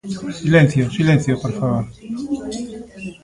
[0.43, 1.85] Silencio, ¡silencio, por favor!